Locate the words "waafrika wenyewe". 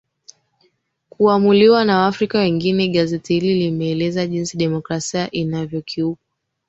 1.97-2.87